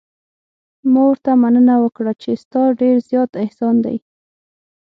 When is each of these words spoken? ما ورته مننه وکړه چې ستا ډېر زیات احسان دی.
ما 0.91 1.01
ورته 1.09 1.31
مننه 1.43 1.75
وکړه 1.83 2.11
چې 2.21 2.29
ستا 2.43 2.61
ډېر 2.81 2.95
زیات 3.09 3.31
احسان 3.43 3.75
دی. 3.85 3.97